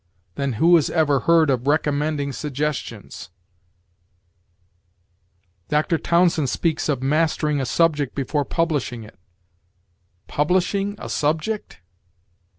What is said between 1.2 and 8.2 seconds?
heard of recommending suggestions? Dr. Townsend speaks of mastering a subject